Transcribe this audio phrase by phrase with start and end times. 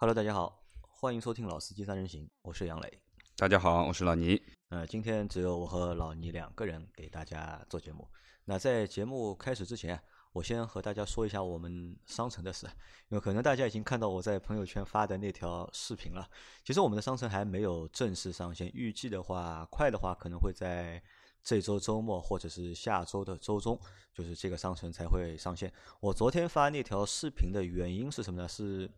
[0.00, 3.02] Hello，大家好，欢迎收听《老司机三人行》，我是杨磊。
[3.34, 4.40] 大家好，我是老倪。
[4.68, 8.06] 呃，今天只有我和老倪两个人给大家做节目。
[8.44, 10.00] 那在节目开始之前，
[10.32, 12.66] 我先和大家说一下我们商城的事，
[13.08, 16.30] 因为可能大家已经看到我在朋友圈发的那条视频了。
[16.64, 21.02] 其实我们的商城还没有正式上线，预计的话，快的话可能会在
[21.42, 23.76] 这周周末或者是下周的周中，
[24.14, 25.72] 就是这个商城才会上线。
[25.98, 28.48] 我昨天发那条视频的原因是什么呢？
[28.48, 28.88] 是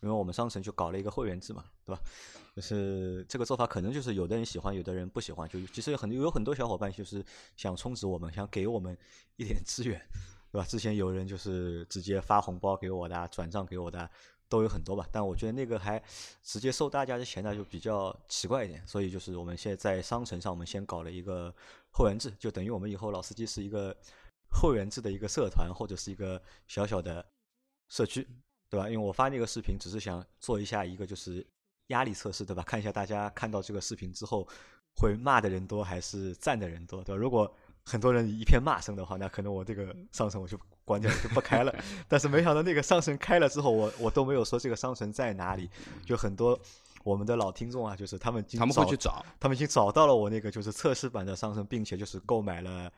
[0.00, 2.00] 因为我们商城就搞了一个会员制嘛，对吧？
[2.54, 5.48] 就是这个做法可能就是有的人喜欢，有的人不喜欢。
[5.48, 7.24] 就其实很有很多小伙伴就是
[7.56, 8.96] 想充值我们，想给我们
[9.36, 10.00] 一点资源。
[10.50, 10.66] 对吧？
[10.66, 14.10] 之前有人就是直接发红包给我的，转账给我的，
[14.48, 15.06] 都有很多吧。
[15.12, 16.02] 但我觉得那个还
[16.42, 18.82] 直接收大家的钱呢，就比较奇怪一点。
[18.86, 21.54] 所以就是我们现在在商城上，我们先搞了一个
[21.90, 23.94] 会员制，就等于我们以后老司机是一个
[24.50, 27.22] 会员制的一个社团或者是一个小小的
[27.88, 28.26] 社区，
[28.70, 28.88] 对吧？
[28.88, 31.46] 因为我发那个视频只是想做一下一个就是
[31.88, 32.62] 压力测试，对吧？
[32.62, 34.46] 看一下大家看到这个视频之后
[34.96, 37.18] 会骂的人多还是赞的人多，对吧？
[37.18, 37.50] 如果
[37.84, 41.74] 很多人一片骂声的话，那可能我这个商城我就关掉了，就不开了。
[42.06, 45.70] 但是没想到那个商城开了之后，我我都没有说这个商城在哪里，
[46.04, 46.58] 就很多
[47.04, 52.92] 我们的老听众啊，就是他们他们会去找，他们已经找到了我那个就是测试版的商城，并且就是购买了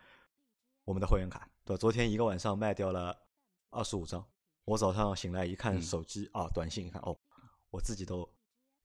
[0.84, 1.48] 我们的会员卡。
[1.64, 3.16] 对，昨天一个晚上卖掉了
[3.70, 4.24] 二十五张。
[4.64, 7.16] 我早上醒来一看手机啊，短信一看哦，
[7.70, 8.28] 我自己都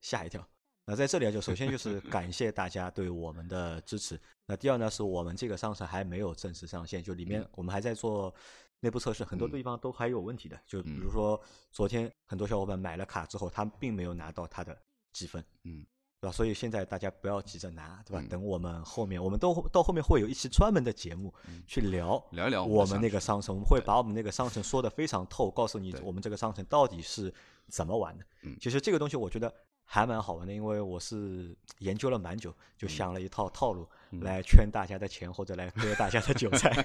[0.00, 0.46] 吓一跳。
[0.84, 4.20] 那在这里啊，就首先就是 感谢大家对我们的支持。
[4.46, 8.32] 那第二呢，是我们这个商城还没有正式上线，就里面我们还在做
[8.80, 10.60] 内部测试，很多地方都还有问题的。
[10.64, 11.40] 就比如说
[11.72, 14.80] 昨天很多小伙伴买了卡之后，他并没有拿到他的
[15.12, 15.84] 积分，嗯，
[16.26, 16.32] 对吧？
[16.32, 18.24] 所以现在大家不要急着拿，对吧？
[18.28, 21.32] 等我们后面，我们都到后面会有一期专门的节目
[21.66, 27.32] 去聊聊聊我们那个商城，我们会把我们那个商城说的非常透，告诉你我们这个商城到底是
[27.68, 28.24] 怎么玩的。
[28.42, 29.52] 嗯，其实这个东西我觉得。
[29.88, 33.88] 还蛮好玩的，因为我是研究了蛮久，就想了一套套路
[34.20, 36.84] 来圈大家的钱或者来割大家的韭菜。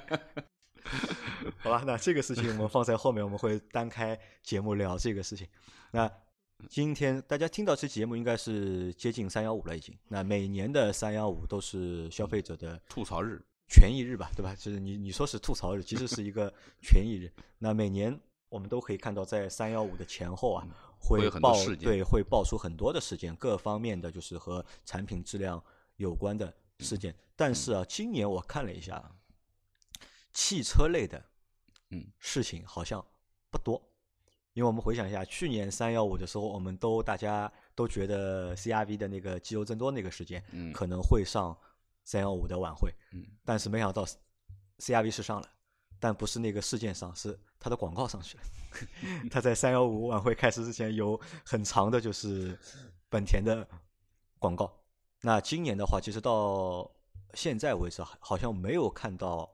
[1.57, 5.47] 好吧，那这个事情我们放在后面，我们会单开节目聊这个事情。
[5.90, 6.07] 那
[6.69, 9.97] 今天大家听到这期节目应该是接近三幺五了，已经。
[10.07, 14.55] 那每年的三幺五都是消费者的吐槽日、权益日吧，对吧？
[14.55, 17.31] 就是你你说是吐槽日，其实是一个权益日。
[17.57, 18.17] 那每年
[18.50, 20.67] 我们都可以看到，在三幺五的前后啊。
[21.03, 25.59] 会爆对，会爆出很多的事件，各方面的就是和产品质量
[25.95, 27.16] 有关的事件。
[27.35, 29.11] 但是啊，今年我看了一下，
[30.31, 31.25] 汽车类的
[31.89, 33.03] 嗯事情好像
[33.50, 33.81] 不多。
[34.53, 41.57] 因为我们回想一下，去年三幺五的时候，我们都大家都觉得 CRV 的那个机油增多那个事件可能会上
[42.03, 44.06] 三幺五的晚会，嗯，但是没想到
[44.79, 45.47] CRV 是上了。
[46.03, 48.44] 但不是那个事件上，是它的广告上去了。
[49.29, 52.57] 它在三幺五晚会开始之前有很长的，就是
[53.07, 53.68] 本田的
[54.39, 54.81] 广告。
[55.22, 56.89] 那今年的话，其实到
[57.35, 59.47] 现在为止，好像没有看到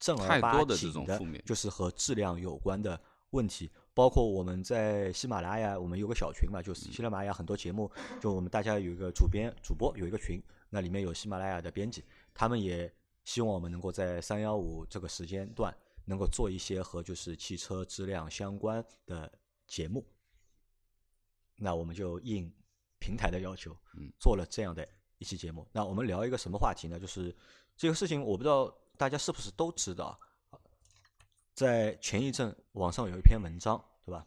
[0.00, 3.70] 正儿八经的，就是和质量有关的问题。
[3.94, 12.92] 包括我们在喜马拉雅，我们有个小群嘛，就是喜马拉雅很多节目，就我们大家有一个主编、主播有一个群，那里面有喜马拉雅的编辑，他们也
[13.24, 15.74] 希望我们能够在三幺五这个时间段。
[16.04, 19.32] 能够做一些和就是汽车质量相关的
[19.68, 20.04] 节目，
[21.54, 22.52] 那我们就应
[22.98, 23.72] 平台的要求，
[24.18, 24.86] 做了这样的
[25.18, 25.64] 一期节目。
[25.70, 26.98] 那我们聊一个什么话题呢？
[26.98, 27.32] 就是
[27.76, 30.18] 这个事情，我不知道大家是不是都知道，
[31.54, 34.26] 在前一阵网上有一篇文章，对吧？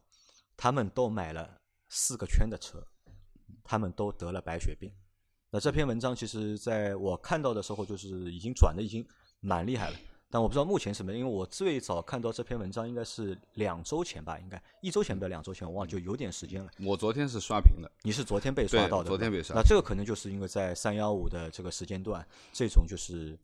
[0.55, 1.59] 他们都买了
[1.89, 2.81] 四个圈的车，
[3.63, 4.91] 他们都得了白血病。
[5.49, 9.05] 那这篇文章其实在我看到的时候，就是已经转的已经
[9.39, 9.97] 蛮厉害了。
[10.29, 16.69] 但我不知道目前什么，因为我最早看到这篇文章应该是两周前吧，应该一周前不两周前，我忘了，就有点时间了。
[16.79, 19.55] 我昨天是刷屏的，你是昨天被刷到的，昨天被刷。
[19.55, 23.37] 那这个可能就是因为在三幺五的这个时间段，这种就是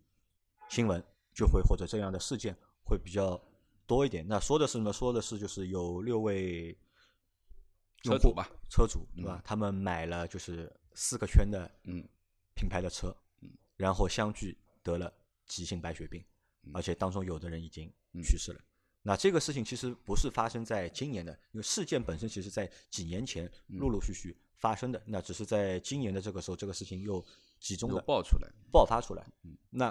[0.70, 1.02] 新闻
[1.34, 2.54] 就会或者这样的事件
[2.84, 3.40] 会比较
[3.92, 4.26] 多一点。
[4.26, 4.94] 那说的是什么？
[4.94, 6.78] 说的是就是有六位
[8.04, 9.42] 车主吧，车主对吧？
[9.44, 12.02] 他们买了就是四个圈的嗯
[12.56, 15.14] 品牌的车，嗯，然后相继得了
[15.46, 16.24] 急性白血病。
[16.74, 17.92] 而且当中有的人已经
[18.24, 18.62] 去世了。
[19.02, 25.02] 那这个事情其实不是发生在今年的，因为事件本身其实在几年前陆陆续续发生的。
[25.08, 27.26] 那只是在今年的这个时候，这个事情又
[27.60, 29.26] 集中的爆出来、爆发出来。
[29.72, 29.90] 那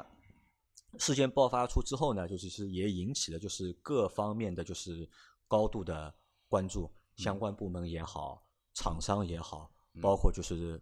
[0.99, 5.09] 事件爆发出之后呢，就其实也引起了就是各方面的就是
[5.47, 6.15] 高度的
[6.49, 8.45] 关注，相关部门也好，
[8.75, 9.71] 厂商也好，
[10.01, 10.81] 包括就是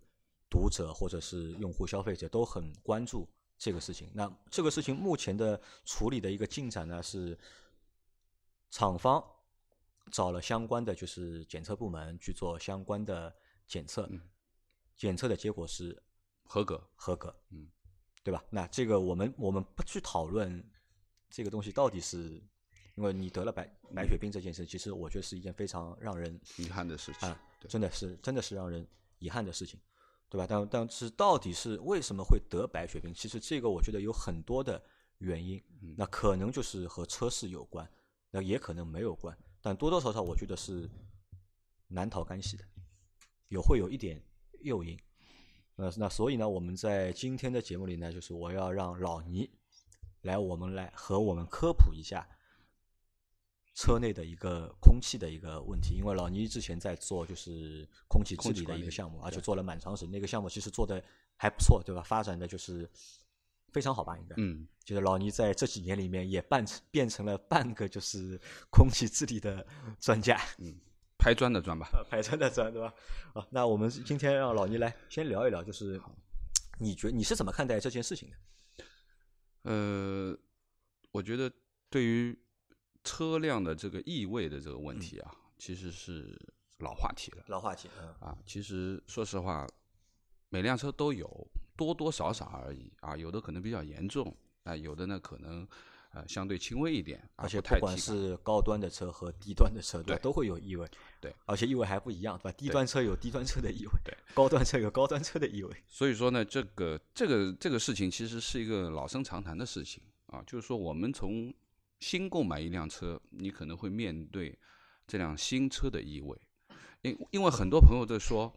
[0.49, 3.29] 读者或者是用户、消费者都很关注。
[3.59, 7.37] 这个事情，那这个事情目前的处理的一个进展呢是，
[8.71, 9.21] 厂方
[10.13, 13.35] 找了相关的就是检测部门去做相关的
[13.67, 14.21] 检测，嗯。
[14.97, 16.01] 检测的结果是
[16.45, 17.69] 合格，合格，嗯，
[18.29, 18.45] 对吧？
[18.51, 20.63] 那这个我们我们不去讨论
[21.31, 22.39] 这个东西到底是，
[22.95, 27.27] 因为你得了白白血病这件事，其实我觉得是一件非常让人遗憾的事情。
[27.27, 28.87] 啊，对真的是真的是让人
[29.19, 29.81] 遗憾的事情，
[30.29, 30.47] 对吧？
[30.47, 33.15] 但但是到底是为什么会得白血病？
[33.15, 34.79] 其实这个我觉得有很多的
[35.21, 37.91] 原因，嗯那可能就是和车市有关，
[38.31, 40.87] 那也可能没有关，但多多少少我觉得是
[41.87, 42.65] 难逃干系的，
[43.49, 44.23] 有会有一点
[44.61, 44.99] 诱因。
[45.81, 49.49] 那那所以呢，我们在今天的节目里呢，就是我要让老倪
[50.23, 52.27] 来我们来和我们科普一下
[53.75, 61.01] 车内的一个空气的一个问题，因为老倪之前在做就是空气治理的一个项目，而且做了蛮长时间，那个项目其实做的
[61.37, 62.03] 还不错，对吧？
[62.03, 62.91] 发展的就是
[63.71, 64.35] 非常好吧，应该。
[64.37, 68.37] 嗯，就是老倪在这几年里面也半成变成了半个就是
[68.69, 69.65] 空气治理的
[70.01, 70.41] 专家，
[71.29, 71.87] 拍砖的砖吧。
[71.93, 72.93] 啊，排山的砖，对吧？
[73.35, 76.01] 好，那我们今天让老倪来先聊一聊，就是
[76.79, 78.37] 你觉你是怎么看待这件事情的？
[79.71, 80.39] 呃，
[81.13, 81.53] 我觉得
[81.91, 82.39] 对于
[83.05, 86.35] 车辆的这个异味的这个问题啊，其实是
[86.79, 88.39] 老话题了老话题，嗯啊。
[88.47, 89.69] 其实说实话，
[90.49, 91.47] 每辆车都有，
[91.77, 93.15] 多多少少而已啊。
[93.15, 95.69] 有的可能比较严重，啊，有的呢可能
[96.19, 100.21] 呃相对轻微一点，啊而且不管是高端的车和低端的车，对吧？
[100.23, 100.89] 都会有异味，
[101.21, 102.53] 对，而且异味还不一样，对吧？
[102.59, 111.55] 低端车有低端车的异味，对，高端车有高端车的异味，所以说呢，这个这个这个事情其实是一个老生常谈的事情啊，就是说我们从
[112.01, 114.59] 新购买一辆车，你可能会面对
[115.07, 116.37] 这辆新车的异味，
[117.03, 118.53] 因因为很多朋友在说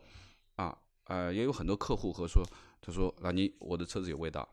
[0.55, 2.43] 啊，呃，也有很多客户和说，
[2.81, 4.47] 他说啊，你我的车子有味道，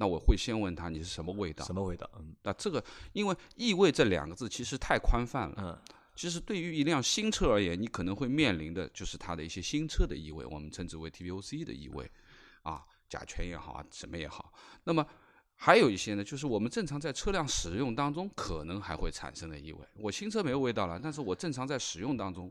[0.00, 2.10] 那我会先问他你是什么味道什，么味道？
[2.18, 2.82] 嗯那这个
[3.12, 5.78] 因为异味这两个字其实太宽泛了，嗯，
[6.16, 12.10] 其实对于一辆新车而言，你可能会面临的就是它的一些新车的异味，我们称之为 TVOC 的异味，
[12.62, 14.54] 啊，甲醛也好啊，什么也好。
[14.84, 15.06] 那么
[15.54, 19.80] 还有一些呢，就是我们正常在车辆使用当中可能还会产生的异味。
[19.96, 22.50] 我新车没有味道了，但是我正常在使用当中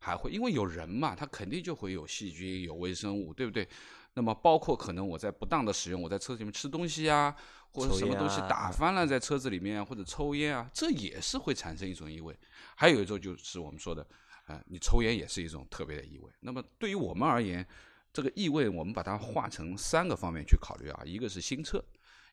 [0.00, 3.68] 还会，因为有人嘛，他肯定就会有细菌、有微生物，对不对？
[4.14, 7.34] 那么包括可能我在不当的使用，我在车子里面吃东西啊，
[7.70, 12.36] 或者什么东西啊打翻了在车子里面啊，或者抽烟啊，这也是会产生一种异味。
[12.74, 14.06] 还有一种就是我们说的，
[14.46, 16.30] 呃，你抽烟也是一种特别的异味。
[16.40, 17.66] 那么对于我们而言，
[18.12, 21.82] 这个异味我们把它划成三个方面去考虑啊，一个是新车，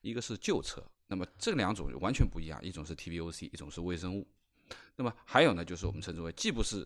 [0.02, 0.84] 一个是旧车。
[1.08, 4.28] 那么这两种完全不一样，一种是 TVOC，一种是微生物。
[4.96, 6.86] 那么还有呢，就是我们称之为既不是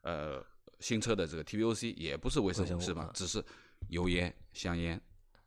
[0.00, 0.44] 呃
[0.80, 3.10] 新车的这个 TVOC，也不是微生物，是吧嗯？
[3.14, 3.44] 只是
[3.88, 5.00] 油烟、香烟，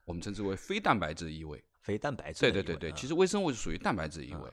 [0.06, 1.64] 我们称之为非蛋白质异味。
[1.82, 4.52] 非蛋白质对对对对，其实微生物是属于蛋白质异味。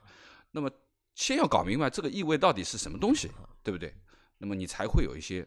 [0.52, 0.70] 那么
[1.14, 3.30] 先要搞明白这个异味到底是什么东西，
[3.62, 3.94] 对不对？
[4.38, 5.46] 那么你才会有一些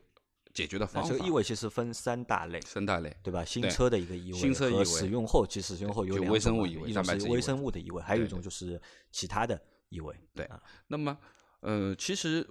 [0.54, 1.10] 解决的方法。
[1.10, 3.44] 这个异味其实分三大类，三大类，对吧？
[3.46, 8.80] 新车的一个异味，新车异味和使用后，其实使用后有两种微生物异味一种是微蛋白质异味生物的异味，还有一种就是
[9.12, 9.60] 其他的
[9.90, 10.16] 异味。
[10.36, 11.18] 对啊那么，
[11.62, 12.46] 呃，其实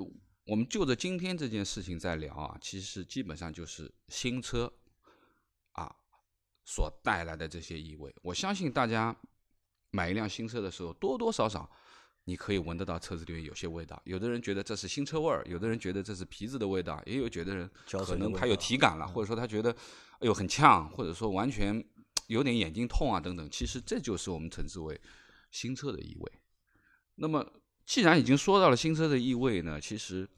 [0.46, 4.72] 我们就着今天这件事情在聊啊，其实基本上就是新车
[5.78, 5.96] 啊
[6.64, 8.14] 所带来的这些异味。
[8.22, 9.16] 我相信大家
[9.90, 11.70] 买一辆新车的时候，多多少少
[12.24, 14.00] 你可以闻得到车子里面有些味道。
[14.04, 17.70] 有的人觉得这是新车味儿，有的人觉得这是皮子的味道，也有觉得人
[18.04, 21.82] 可能他有体感了，或者说他觉得哎呦很呛，或者说完全
[22.26, 23.48] 有点眼睛痛啊等等。
[23.50, 25.00] 其实这就是我们称之为
[25.50, 26.32] 新车的异味。
[27.14, 27.44] 那么，
[27.86, 30.28] 既然已经说到了新车的异味呢，其实，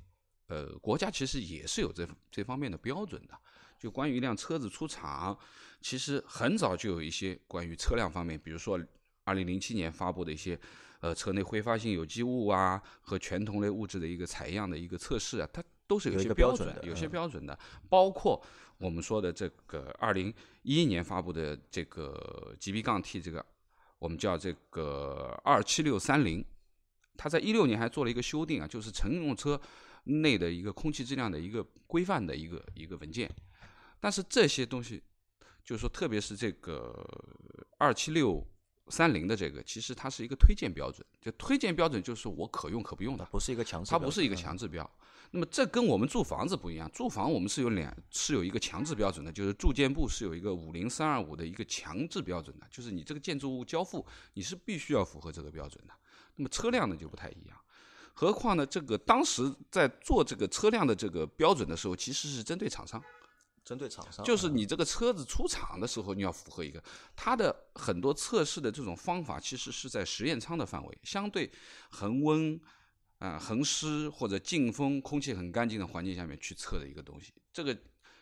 [0.47, 3.37] 呃，国家其实也是有这这方面的标准的。
[3.81, 5.37] 就关于一辆车子出厂，
[5.81, 8.79] 其实很早就有一些关于车辆方面，比如说
[9.25, 10.61] 二零零七年发布的一些，
[11.01, 17.59] 呃，车内挥发性有机物啊和全同类物质的一个采样的一个测试啊，它都是有一个标准的有些嗯标准的，
[17.89, 18.41] 包括
[18.77, 20.33] 我们说的这个二零
[20.63, 23.43] 一一年发布的这个 GB 杠 T 这个，
[23.99, 26.45] 我们叫这个二七六三零。
[27.17, 29.59] 它在一六年还做了一个修订啊，就是乘用车
[30.05, 33.31] 内的一个空气质量的一个规范的一个一个文件。
[34.01, 35.03] 但是这些东西，
[35.63, 37.07] 就是说，特别是这个
[37.79, 38.45] 二七六
[38.89, 44.91] 三零的这个，其实它是一个推荐标准，就推荐标准就是我可用可不用的，不是一个强制，它不是一个嗯强制标。
[45.33, 54.05] 那么这跟我们住房子不一样，住房我们是有两是有一个强制标准的，就是住建部是有一个五零三二五的一个强制标准的，就是你这个建筑物交付
[54.35, 55.95] 你是必须要符合这个标准的。
[56.35, 57.57] 那么车辆呢就不太一样，
[58.13, 63.01] 何况呢这个当时在做这个车辆的这个标准的时候，其实是针对厂商，
[63.65, 66.83] 针对厂商，就是嗯你这个车子出厂的时候，你要符合一个
[67.15, 71.51] 它的很多测试的这种方法，其实是在实验舱的范围，相对
[71.91, 72.61] 恒温
[73.19, 77.33] 啊、恒湿或者进风、空气很干净的环境下面去测的一个东西。
[77.53, 77.77] 这个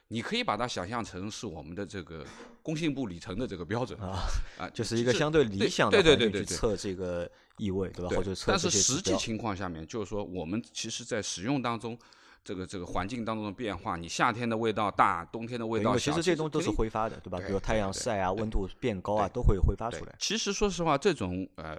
[0.08, 2.26] 你可以把它想象成是我们的这个
[2.62, 4.26] 工信部里程的这个标准啊
[4.58, 8.16] 啊，就是一个相对理想的对对环境对测这个异味，对吧？
[8.16, 11.96] 或者测但是实际情况下面，就是说我们其实在使用当中，
[12.44, 17.38] 这个这个环境当中的变化，你夏天的味道大，冬天的味道小其，实这些东西都是挥发的，对吧？
[17.38, 20.16] 比如太阳晒啊、温度变高啊，都会挥发出来。
[20.18, 21.78] 其实说实话，这种呃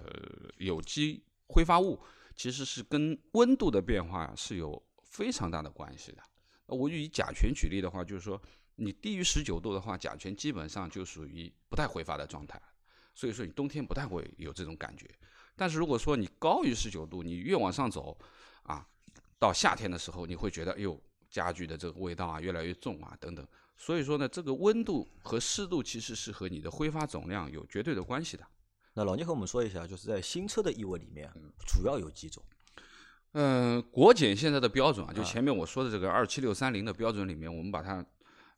[0.57, 1.99] 有机挥发物
[2.35, 6.21] 其实是跟温度的变化是有非常大的关系的。
[6.67, 8.39] 我就以甲醛举例的话，就是说
[8.75, 12.61] 你低于十九度的话，甲醛基本上就属于不太挥发的状态，
[13.15, 15.09] 所以说你冬天不太会有这种感觉。
[15.55, 18.15] 但是如果说你高于十九度，你越往上走
[18.63, 18.87] 啊，
[19.39, 23.47] 到夏天的时候，你会觉得哎呦家具的这个味道啊越来越重啊等等。
[23.77, 28.45] 所以说呢，这个温度和湿度其实是和你的挥发总量有绝对的关系的。
[28.93, 31.31] 那老聂和我们说一下，就是在新车的异味里面
[31.65, 32.43] 主要有几种？
[33.31, 38.05] 嗯，国检现在的标准啊，就啊前面我说的这个二七六三零的标准里面，我们把它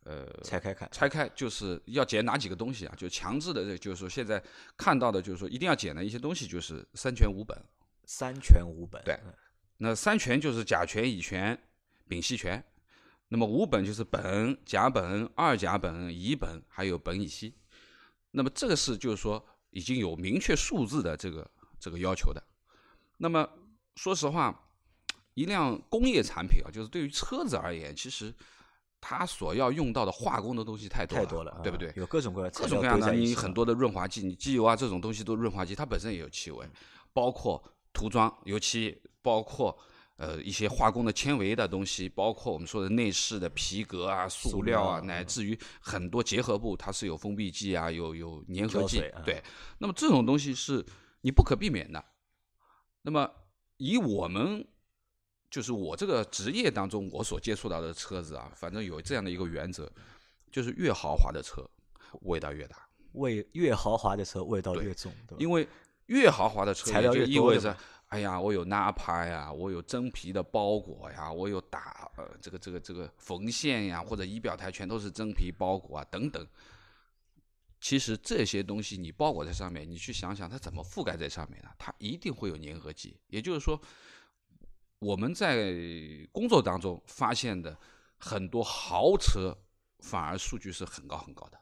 [0.06, 0.90] 呃拆开看。
[0.92, 2.96] 拆开，就是要检哪几个东西啊？
[2.98, 4.42] 就强制的，这就是说现在
[4.76, 7.56] 看到的，就是说一定要检的一些东西，就是三全五本。
[8.06, 9.00] 三全五本。
[9.04, 9.34] 对嗯
[9.84, 11.60] 那三全就是甲醛、乙醛、
[12.08, 12.64] 丙烯醛，
[13.30, 17.52] 那么五苯就是苯、甲苯、二甲苯、乙苯，还有苯乙烯。
[18.30, 22.44] 那么这个是就是说已经有明确数字的这个这个要求的。
[23.18, 23.50] 那么
[23.96, 24.70] 说实话，
[25.34, 28.32] 一辆工业产品啊，就是对于车子而言，其实
[29.00, 31.90] 它所要用到的化工的东西太多太多了，对不对？
[31.90, 36.70] 啊有各种各样的各种各样的，你很多多的润滑剂，你机油啊这种东西都润滑剂，它本身也有气味，
[37.14, 39.78] 包括涂装、油漆，包括
[40.18, 49.42] 呃一些化工的纤维的东西，包括我们说的内饰的皮革啊、塑塑料啊，料乃至于很多结合部，它是有封闭剂啊，有有粘合剂啊，对。
[49.80, 50.86] 那么这种东西是
[51.22, 52.04] 你不可避免的。
[53.04, 53.30] 那么
[53.78, 54.66] 以我们
[55.50, 59.92] 就是我这个职业当中我所接触到的车子啊，反正有这样的一个原则，
[60.52, 61.68] 就是越豪华的车
[62.22, 62.78] 味道越大。
[63.14, 65.38] 味越豪华的车味道越重，对？
[65.38, 65.68] 因为
[66.06, 67.76] 越豪华的车材料也就意味着
[68.12, 76.46] 哎呀，我有纳帕呀，我有真皮的包裹呀，我有打呃这个这个这个缝线呀，或者仪表台全都是真皮包裹啊等等。
[77.80, 81.70] 其实这些东西你包裹在上面，你去想想它怎么覆盖在上面呢？
[81.80, 83.18] 它一定会有粘合剂。
[83.28, 83.82] 也就是说，
[85.00, 85.74] 我们在
[86.34, 87.80] 工作当中发现的
[88.20, 89.58] 很多豪车，
[90.00, 91.58] 反而数据是很高很高的。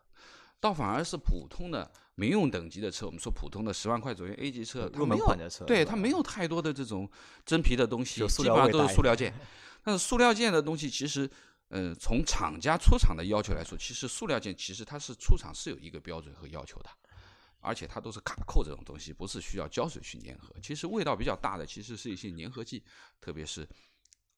[0.60, 1.90] 倒反而是普通的
[2.20, 7.10] 民用等级的车，我们说普通的十万块左右 A 级车，它没有对它没有太多的这种
[7.46, 9.34] 真皮的东西，基本上都是塑料件。
[9.82, 11.30] 但是塑料件的东西，其实，
[11.70, 16.90] 呃，从厂家出厂的要求来说，其实塑料件其实它是出厂是有一个标准和要求的，
[17.62, 20.54] 而且它都是卡扣这种东西，不是需要胶水去粘合。
[20.62, 22.84] 其实味道比较大的，其实是一些粘合剂，
[23.22, 23.66] 特别是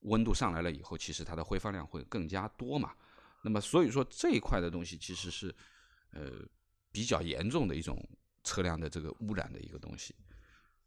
[0.02, 2.94] 温度上来了以后，其实它的挥发量会更加多嘛。
[3.42, 5.54] 那么所以说这一块的东西其实是
[6.12, 6.46] 呃
[6.92, 7.98] 比较严重的一种
[8.44, 10.16] 车辆的这个污染的一个东西。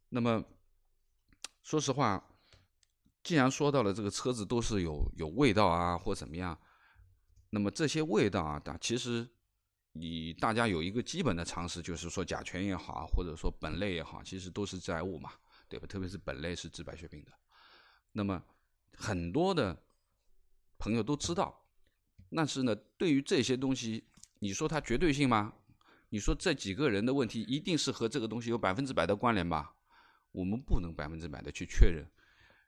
[0.09, 0.43] 那么
[1.63, 2.23] 说实话，
[3.23, 6.57] 既然说到了这个车子都是有有味道啊或怎么样，
[7.49, 9.27] 那么这些味道啊，它其实
[9.93, 15.31] 你大家有一个基本的常识，就是说甲醛也好，或者说苯类也好，其实都是致癌物嘛，
[15.67, 15.87] 对吧？
[15.87, 17.31] 特别是苯类是治白血病的。
[18.11, 18.43] 那么
[18.95, 19.75] 很多的
[20.77, 21.65] 朋友都知道，
[22.35, 24.07] 但是呢，对于这些东西，
[24.39, 25.53] 你说它绝对性吗？
[26.09, 29.75] 你说这几个人的问题一定是和这个东西有百分之百的关联吧？
[30.31, 32.05] 我们不能百分之百的去确认，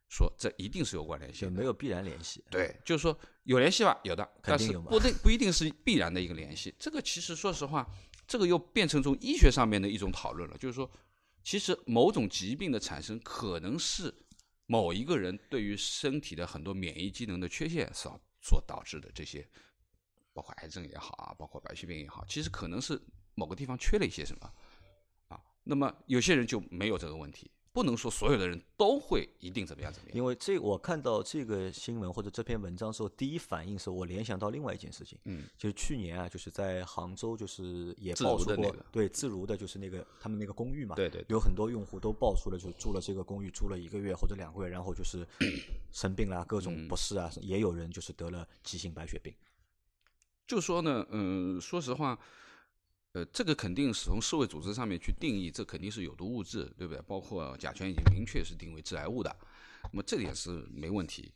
[0.08, 2.44] 说这一定是有关联性没有必然联系。
[2.50, 6.74] 对，就是说有联系吧，有的，但是不定不一定是必然的一个联系。
[6.79, 7.86] 这个其实说实话，
[8.25, 10.89] 这个又变成从医学上面的一种讨论了，就是说，
[11.44, 14.13] 其实某种疾病的产生可能是
[14.65, 19.46] 某一个人对于身体的很多免疫机能的缺陷所所导致的这些，
[20.34, 22.98] 包括癌症也好啊，包括白血病也好，其实可能是
[23.38, 24.51] 某个地方缺了一些什么
[25.29, 25.39] 啊。
[25.63, 30.17] 那么有些人就没有这个问题，不能说所有的人都会一定怎么样怎么样。
[30.17, 45.27] 因为这我看到这个新闻或者这篇文章之后，第一反应是我联想到另外一件事情，嗯，就是去年啊，就是在杭州，就是也爆出过，对自如的，就是那个他们那个公寓嘛，对对对有很多用户都爆出了，就住了这个公寓住了一个月或者两个月，然后就是
[45.94, 49.32] 生病啦，各嗯种不适啊，也有人就是得了急性白血病。
[50.48, 52.17] 就说呢，嗯、说实话，
[53.17, 57.01] 呃，这个肯定是从世卫组织上面去定义，这肯定是有毒物质，对不对？
[57.07, 59.36] 包括甲醛已经明确是定为致癌物的，
[59.91, 61.33] 那么这点是没问题。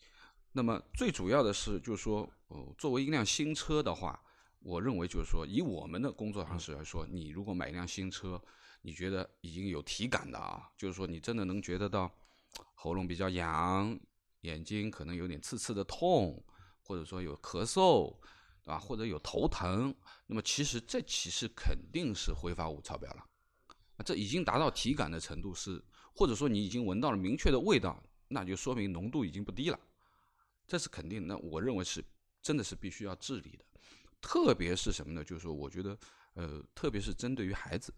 [0.52, 4.22] 那么最主要的是，就是说，呃，作为一辆新车的话，
[4.60, 8.40] 我认为就是说，以我们的工作方式来说，你如果买一辆新车，
[8.84, 12.12] 你觉得已经有体感的啊，就是说你真的能觉得到
[12.76, 14.00] 喉咙比较痒，
[14.42, 16.44] 眼睛可能有点刺刺的痛，
[16.84, 18.16] 或者说有咳嗽，
[18.66, 19.94] 啊，或者有头疼，
[20.28, 23.26] 那么其实这其实肯定是挥发物超标了，
[24.06, 29.80] 这已经达到体感的程度是，或者说你已经闻到了明确的味道，那就说明浓度已经不低了，
[30.68, 31.28] 这是肯定。
[31.28, 32.04] 那我认为是
[32.42, 33.66] 真的是必须要治理的，
[34.22, 35.24] 特别是什么呢？
[35.24, 35.98] 就是说，我觉得，
[36.34, 37.94] 呃，特别是针对于孩子。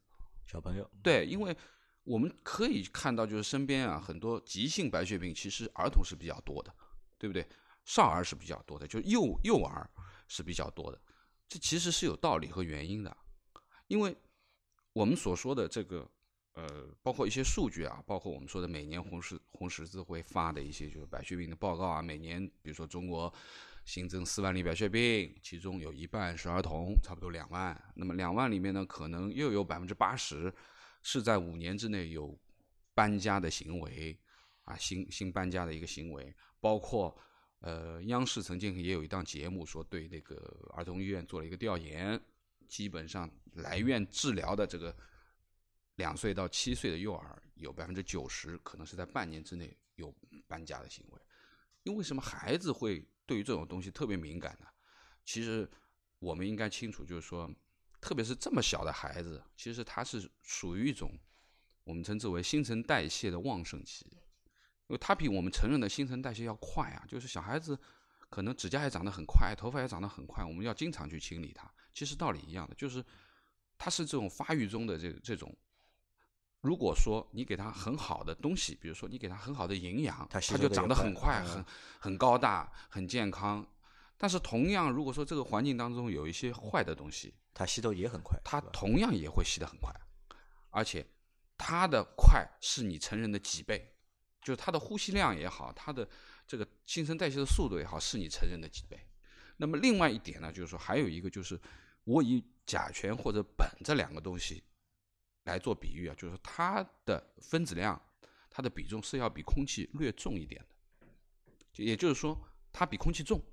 [0.45, 1.55] 小朋友，对，因为
[2.03, 6.73] 我们可以看到，就是身边啊很多急性白血病，其实儿童是比较多的，
[7.17, 7.47] 对不对？
[7.85, 9.89] 少儿是比较多的，就幼幼儿
[10.27, 11.01] 是比较多的，
[11.47, 13.15] 这其实是有道理和原因的。
[13.87, 14.15] 因为
[14.93, 16.09] 我们所说的这个，
[16.53, 23.31] 呃，包括一些数据啊，包括我们说的每年红十红十字会发的一些就是白血病的报告啊，每年比如说中国
[23.85, 27.79] 新增四万例白血病，其中有一半是儿童，差不多两万。
[27.95, 30.53] 那么两万里面呢，可能又有百分之八十
[31.01, 32.39] 是在五年之内有
[32.93, 34.17] 搬家的行为
[34.63, 37.15] 啊，新新搬家的一个行为，包括
[37.63, 40.35] 呃，央视曾经也有一档节目说对那个
[40.73, 42.21] 儿童医院做了一个调研，
[42.67, 44.93] 基本上来院治疗的这个
[45.95, 50.13] 两岁到七岁的幼儿，有百分之九十可能是在半年之内有
[50.45, 51.21] 搬家的行为。
[51.83, 54.67] 因为什么孩子会对于这种东西特别敏感呢？
[55.23, 55.69] 其实
[56.19, 57.49] 我们应该清楚，就是说，
[58.01, 61.17] 特别是这么小的孩子，其实他是属于一种
[61.85, 64.05] 我们称之为新陈代谢的旺盛期，
[64.93, 67.03] 因为他比我们成人的新陈代谢要快啊。
[67.07, 67.75] 就是小孩子
[68.29, 71.67] 可能指甲也长得很快，头发也长得很快，我们要经常去清理它。
[71.95, 73.03] 其实道理一样的，就是
[73.75, 75.51] 它是这种发育中的这这种。
[76.61, 81.65] 如果说你给它很好的东西，比如说你给它很好的营养，它就长得很快，很
[81.99, 83.65] 很高大，很健康。
[84.15, 89.91] 但是同样，如果说这个环境当中有一些坏的东西，它吸收也很快，它同样也会吸得很快，
[90.69, 91.05] 而且
[91.57, 93.92] 它的快是你成人的几倍，
[94.43, 96.07] 就是它的呼吸量也好，它的
[96.45, 98.99] 这个新陈代谢的速度也好，是你成人的几倍。
[99.57, 101.59] 那么另外一点呢，就是说还有一个就是，
[102.03, 104.63] 我以甲醛或者苯这两个东西。
[105.45, 108.01] 来做比喻啊，就是它的分子量，
[108.49, 113.43] 它的比重是要比空气略重一点的，也就是说，它比空气重。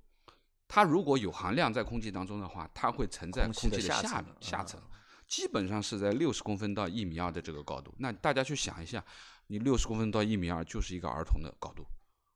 [0.68, 4.81] 它如果有含量在空气当中的话，它会沉在空气的下面下层，
[5.26, 7.92] 基本上是在六十公分到一米二的这个高度。
[7.98, 9.05] 那大家去想一下，
[9.50, 11.84] 你六十公分到一米二就是一个儿童的高度，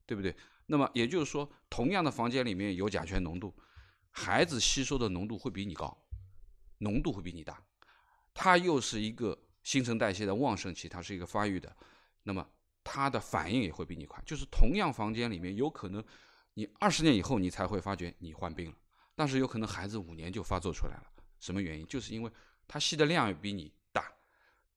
[0.04, 0.34] 对不对？
[0.66, 3.54] 那么也就是说，同样的房间里面有甲醛浓度，
[4.10, 5.96] 孩子吸收的浓度会比你高，
[6.78, 7.62] 浓度会比你大。
[8.34, 11.76] 它又是一个新陈代谢的旺盛期，它是一个发育的，
[12.24, 12.44] 那么
[12.82, 14.20] 它的反应也会比你快。
[14.26, 16.04] 就是同样房间里面，有可能
[16.54, 18.76] 你二十年以后你才会发觉你患病了，
[19.14, 21.12] 但是有可能孩子五年就发作出来了。
[21.38, 21.86] 什么原因？
[21.86, 22.32] 就是因为
[22.66, 24.12] 他吸的量又比你大，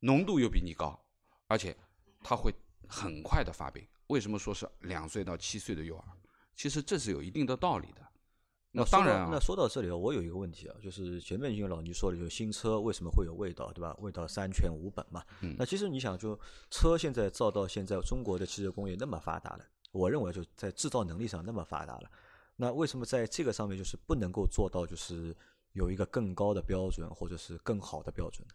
[0.02, 1.04] 浓度又比你高，
[1.48, 1.76] 而且
[2.28, 2.54] 他会
[2.90, 3.88] 很快的发病。
[4.08, 6.04] 为什么说是两岁到七岁的幼儿？
[6.54, 8.06] 其实这是有一定的道理的。
[8.72, 13.96] 那当然，那说到这里，我有一个问题啊，就是前面已经老倪说了，就是新车为什么会有味道，对吧？
[14.00, 15.24] 味道三全五本嘛。
[15.40, 15.56] 嗯。
[15.58, 16.38] 那其实你想，就
[16.70, 22.12] 车现在造到现在，中国的汽车工业那么发达了，我认为就在制造能力上那么发达了，
[22.58, 25.34] 那为什么在这个上面就是不能够做到，就是
[25.72, 28.54] 有一个更高的标准或者是更好的标准呢？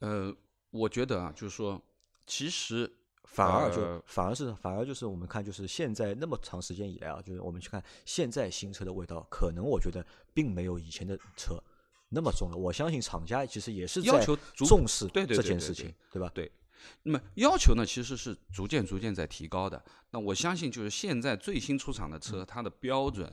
[0.00, 0.34] 呃，
[0.70, 1.80] 我觉得啊，就是说，
[2.26, 2.92] 其实。
[3.26, 11.60] 反而就反而是反而就是我们看就是现在那么长时间以来啊，就是我们去看现在新车的味道，可能我觉得并没有以前的车
[12.10, 12.56] 那么重了。
[12.56, 16.30] 我相信厂家其实也是要求重视这件事情，对吧？
[16.32, 16.48] 对。
[17.02, 19.84] 那么要求呢，其实是逐渐逐渐在提高的。
[20.10, 23.28] 那我相信就是现在最新出厂的车，它的标准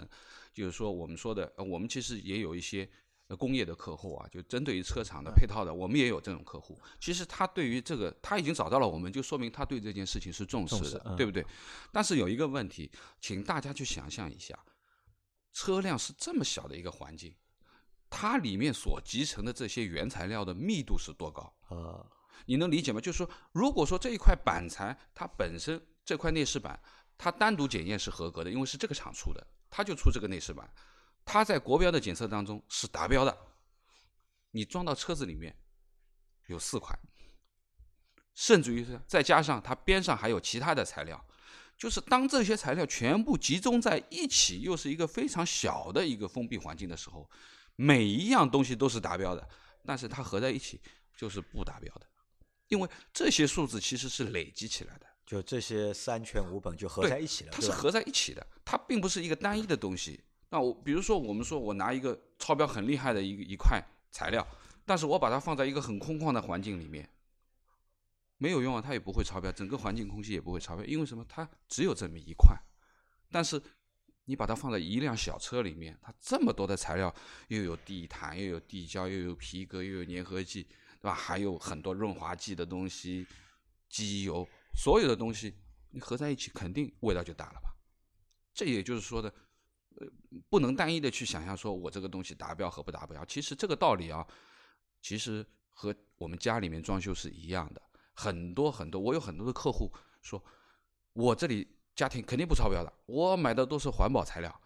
[0.52, 2.90] 就是说我们说的，我们其实也有一些。
[3.36, 6.80] 工业的客户啊，就针对于车厂的配套的，我们也有这种客户。
[7.00, 11.46] 其实他对于这个他已经找到了我们，就说明他对这件事情是重视的，对不对？
[11.92, 14.58] 但是有一个问题，请大家去想象一下，
[15.54, 17.34] 车辆是这么小的一个环境，
[18.10, 22.06] 它里面所集成的这些原材料的密度是多高啊？
[22.46, 23.00] 你能理解吗？
[23.00, 26.80] 就是说，如果说这一块板材它本身这块内饰板，
[27.18, 30.68] 它单独检验是合格的，因为是这个厂出的，它就出这个内饰板。
[31.26, 33.38] 它在国标的检测当中是达标的，
[34.52, 35.56] 你装到车子里面
[36.48, 36.98] 有四块，
[38.34, 41.26] 甚至于是再加上它边上还有其他的材料，
[41.78, 47.30] 就是当这些材料全部集中在一起，又是一个非常小的一个封闭环境的时候，
[47.76, 49.50] 每一样东西都是达标的，
[49.86, 50.82] 但是它合在一起
[51.16, 52.06] 就是不达标的，
[52.68, 60.22] 因为这些数字其实是累积起来的，就这些三全五本就合在一起了，它是合在一起的，它并不是一个单一的东西。
[60.52, 64.46] 那我比如说，我们说我拿一个超标很厉害的一一块材料，
[64.86, 67.10] 但是我把它放在一个很空旷的环境里面，
[68.38, 71.26] 没有用啊，它也不会超标，整个环境空气也不会超标，因为什么？
[71.30, 72.54] 它只有这么一块，
[73.32, 73.62] 但是
[74.26, 77.16] 你把它放在一辆小车里面，它这么多的材料，
[77.48, 80.64] 又有地毯，又有地胶，又有皮革，又有粘合剂，
[81.00, 81.14] 对吧？
[81.14, 83.26] 还有很多润滑剂的东西，
[83.88, 85.56] 机油，所有的东西
[85.92, 87.74] 你合在一起，肯定味道就大了吧？
[88.54, 89.34] 这也就是说的，
[89.98, 90.08] 呃，
[90.50, 93.24] 不能单一的去想象说我这个东西达标和不达标。
[93.26, 94.26] 其实这个道理啊，
[95.02, 97.82] 其实和我们家里面装修是一样的。
[98.14, 100.44] 很多很多，我有很多的客户说，
[101.14, 104.62] 我这里家庭肯定不超标的，我买的都是环保材料。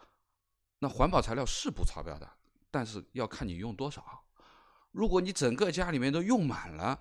[0.79, 2.29] 那环保材料是不超标的，
[2.69, 4.23] 但是要看你用多少。
[4.91, 6.99] 如果你整个家里面都用满了，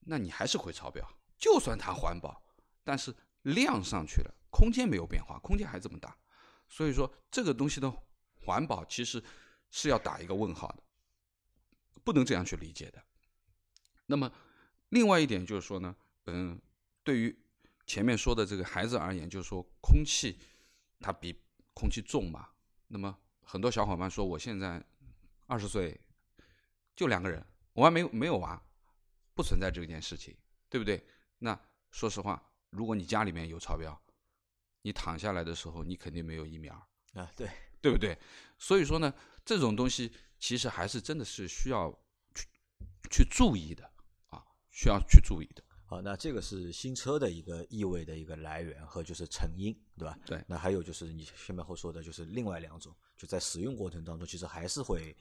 [0.00, 1.06] 那你还是会超标。
[1.36, 2.42] 就算它环保，
[2.82, 6.16] 但是量上去了，空间没有变化，空间还这么大。
[6.72, 7.92] 所以说，这个东西的
[8.34, 9.22] 环保其实
[9.70, 10.82] 是要打一个问号的，
[12.02, 13.04] 不能这样去理解的。
[14.06, 14.32] 那么。
[14.92, 16.60] 另外一点就是说呢，嗯，
[17.02, 17.34] 对于
[17.86, 20.38] 前面说的这个孩子而言，就是说空气
[21.00, 21.34] 它比
[21.72, 22.50] 空气重嘛。
[22.88, 24.84] 那么很多小伙伴说，我现在
[25.46, 25.98] 二十岁，
[26.94, 28.62] 就两个人，我还没有没有娃，
[29.32, 30.36] 不存在这件事情，
[30.68, 31.02] 对不对？
[31.38, 31.58] 那
[31.90, 33.98] 说实话，如果你家里面有超标，
[34.82, 36.74] 你躺下来的时候，你肯定没有疫苗
[37.14, 37.48] 啊，对
[37.80, 38.16] 对不对？
[38.58, 39.12] 所以说呢，
[39.44, 41.90] 这种东西其实还是真的是需要
[42.34, 42.46] 去
[43.10, 43.84] 去注意的
[44.28, 44.44] 啊。
[44.70, 45.62] 需要去注意的。
[45.84, 50.18] 好，那这个是新车的一个异味的一个来源和就是成因，对吧？
[50.24, 50.42] 对。
[50.48, 55.14] 那还有就是你前面后说的，就是另外两种，就在使用过程当中，其实还是会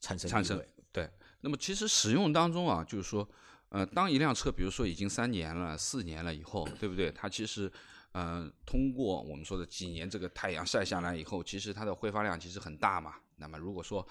[0.00, 0.64] 产生产生。
[0.92, 1.10] 对。
[1.40, 3.28] 那么其实使用当中啊，就是说，
[3.70, 7.10] 呃，当一辆车，比如说已经三年了、四年了以后，对不对？
[7.10, 7.68] 它其实，
[8.12, 13.16] 呃，通过我们说的几年这个太阳晒下来以后，其实它的挥发量其实很大嘛。
[13.36, 14.06] 那么如果说，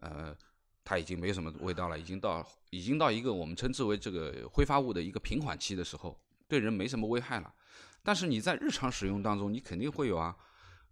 [0.00, 0.36] 呃。
[0.88, 6.16] 它已经没什么味道了，已经到已经到一个我们称之为这个挥发物的一个平缓期的时候，
[6.46, 7.52] 对人没什么危害了。
[8.04, 10.36] 但是你在日常使用当中，你肯定会有啊，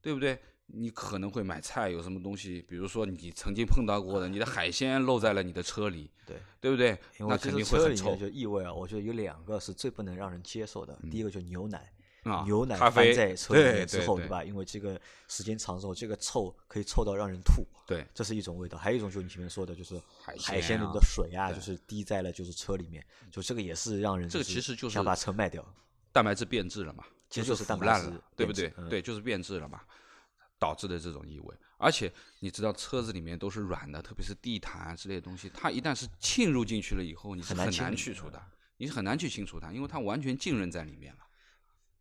[0.02, 0.36] 对不对？
[0.66, 6.98] 你可能会买菜有什么东西，比如说你曾经碰到过的，你的海鲜漏在了你的车里， 对对不对？
[7.20, 8.16] 那肯定会很臭。
[8.16, 11.92] 就异味啊，我觉得有两个是最不能让人接受的，第一个就牛奶。
[12.24, 14.42] 啊，牛奶翻在车里面之后，对吧？
[14.42, 17.66] 因为这个时间长之后，这个臭可以臭到让人吐。
[17.86, 18.78] 对，这是一种味道。
[18.78, 25.64] 还有一种就是你前面说的，就是海鲜里的水啊，就是滴在了就是车里面，就这个也是让人这个其实就是想把车卖掉。
[26.12, 27.04] 蛋白质变质了嘛？
[27.28, 28.72] 其实就是腐烂了，对不对？
[28.88, 29.80] 对，就是变质了嘛，
[30.58, 31.54] 导致的这种异味。
[31.76, 38.40] 而且你知道车子里面都是软的，特别是地毯之类的东西，它一旦是浸入进去了以后，你是很难去除的，
[38.76, 41.18] 你是很难去清除它，因为它完全浸润在里面了。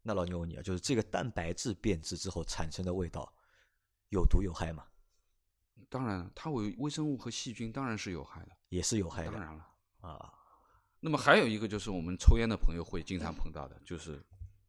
[0.04, 3.34] 那老牛问你啊，就是这个蛋白质变质之后产生的味道
[4.10, 4.86] 有毒有害吗？
[5.90, 9.32] 当然，它为微生物和细菌当然是有害的，也是有害的。
[9.32, 9.68] 当然了
[10.02, 10.34] 啊。
[11.00, 14.24] 那么还有一个就是我们抽烟的朋友会经常碰到的，就是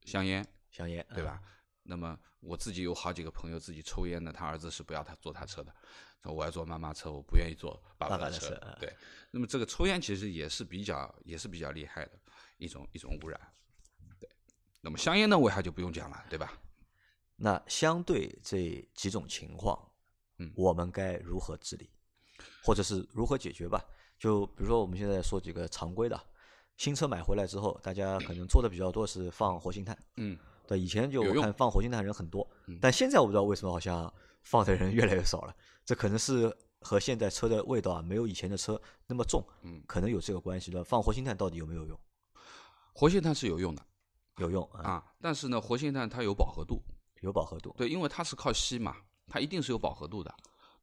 [0.05, 1.40] 香烟，香烟对吧？
[1.83, 5.75] 那么我自己有好几个朋友自己抽烟的，他儿子是不要他坐他车的，
[6.23, 8.55] 说我要坐妈妈车，我不愿意坐爸爸的车。
[8.79, 8.94] 对。
[9.31, 12.12] 那么这个抽烟其实也是比较也是比较厉害的
[12.57, 13.40] 一种一种污染。
[14.85, 16.53] 那么香烟的危害就不用讲了，对吧？
[17.37, 19.77] 那相对这几种情况，
[20.38, 21.88] 嗯，我们该如何治理，
[22.62, 23.83] 或者是如何解决吧？
[24.18, 26.20] 就比如说我们现在说几个常规的，
[26.77, 32.47] 新车买回来之后，大家可能做的比较多是放活性炭，嗯，对，以前就我看放活性炭人很多，
[32.79, 40.85] 但现在我不知道为什么好像放的人越来越少了，这可能是和现在车的味道啊没有以前的车那么重，嗯，可能有这个关系的。
[40.85, 41.99] 放活性炭到底有没有用？
[42.92, 43.83] 活性炭是有用的。
[44.38, 46.83] 有用啊，但是呢，活性炭它有饱和度，
[47.20, 47.75] 有饱和度。
[47.77, 48.97] 对，因为它是靠吸嘛，
[49.29, 50.35] 它一定是有饱和度的。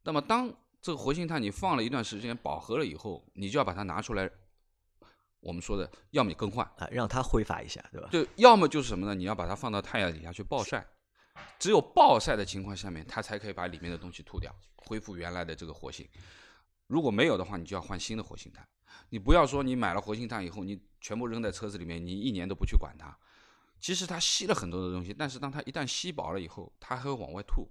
[0.04, 4.30] 那么当这个活性炭你放了一段时间饱和了以后，你就要把它拿出来。
[5.42, 8.08] 我们说的，要么你更换啊，让它挥发一下，对吧？
[8.12, 9.16] 对，要么就是什么呢？
[9.16, 10.86] 你要把它放到太阳底下去暴晒，
[11.58, 16.08] 只有暴晒的情况下面，它才可以把里面的东西吐掉，恢复原来的这个活性。
[16.86, 18.68] 如果没有的话，你就要换新的活性炭。
[19.10, 23.18] 你不要说你买了活性炭以后，你全部扔在车子里面，你一年都不去管它。
[23.82, 27.68] 其实它吸了很多的东西，但是当它一旦吸饱了以后，它还会往外吐，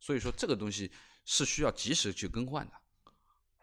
[0.00, 0.90] 所以说这个东西
[1.24, 2.72] 是需要及时去更换的，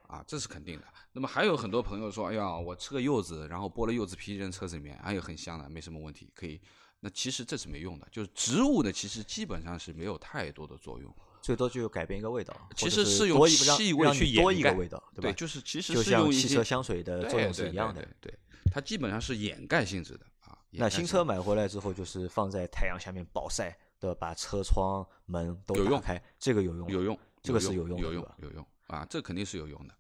[0.07, 0.87] 啊，这是肯定的。
[1.11, 6.61] 那么还有很多朋友说，哎呀，我吃个柚子，然后剥了柚子皮扔车子里面，哎呦，很香的，没什么问题，可以。
[7.01, 18.33] 那其实这是没用的，就是植物呢，其实基本上是没有太多的作用，最多就改变一个味道，其实是用气味去多一个味道，对，就是其实是用汽车香水的作用是一样的，对，
[18.71, 20.25] 它基本上是掩盖性质的。
[20.71, 29.93] 那新车买回来之后，就是放在太阳下面暴晒的，把车窗门都打开，这个有用，有用，这个是有用，有用，有用啊，这肯定是有用的。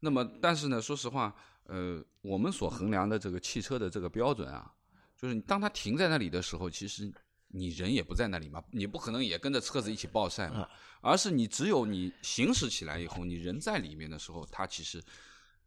[0.00, 4.72] 那么，但是呢，说实话，呃，我们所衡量的这个汽车的这个标准啊，
[5.16, 7.12] 就是你当它停在那里的时候，其实
[7.48, 10.68] 你人也不在那里嘛，你不可能也跟着车子一起暴晒嘛，
[11.00, 15.02] 而是你只有你行驶起来以后，你人在里面的时候，它其实，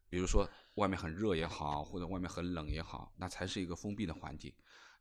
[0.09, 4.53] 比如说外面很热也好，或者外面很冷也好，那才是一个封闭的环境。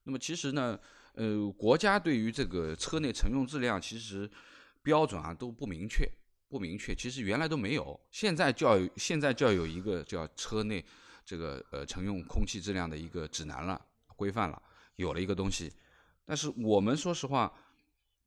[0.04, 0.78] 那么其实呢，
[1.14, 4.30] 呃，国家对于这个车内乘用质量其实
[4.82, 6.08] 标准啊都不明确。
[6.50, 10.82] 不明确，其实原来都没有，现在就要现在就要有一个叫车内
[11.22, 13.78] 这个呃乘用空气质量的一个指南了，
[14.16, 14.62] 规范了，
[14.96, 15.70] 有了一个东西。
[16.24, 17.52] 但是我们说实话，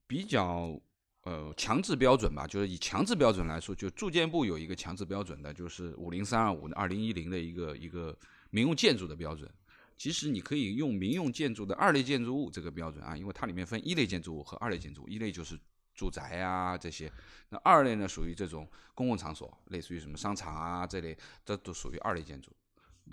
[0.05, 0.79] 比较
[1.23, 8.17] 呃强制标准吧，就是以强制标准来说，就住建部有一个强制标准的，就是五零三二五二零一零的一个一个
[8.49, 9.49] 民用建筑的标准。
[9.97, 15.59] 其实你可以用民用建筑的二类建筑物这个标准啊，因为它里面分一类建筑物和二类建筑物，一类就是。
[15.93, 17.11] 住宅啊，这些，
[17.49, 22.49] 那二类呢，属于这种公共场所，类似于什么商场啊这类，这都属于二类建筑。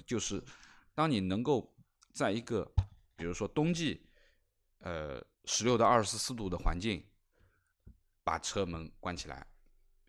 [0.06, 0.42] 就是
[0.94, 1.74] 当你能够
[2.12, 2.64] 在一个，
[3.16, 4.00] 比如说冬季，
[4.78, 7.02] 呃，十六到二十四度的环境，
[8.28, 9.46] 把车门关起来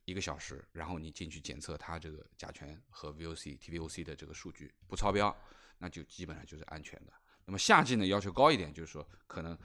[0.04, 5.34] 一个小时，然后你进去检测它这个甲醛和 VOC、TVOC 的这个数据不超标，
[5.78, 7.14] 那就基本上就是安全的。
[7.46, 9.58] 那么夏季呢，要求高一点，就是说可能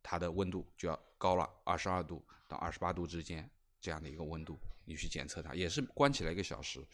[0.00, 2.24] 它的温度就要高了二十二度。
[2.46, 6.86] 到二十八度之间这样的一个温度，你去检测它也是关起来一个小时，